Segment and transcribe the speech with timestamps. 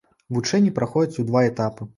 [0.37, 1.89] Вучэнні праходзяць у два этапы.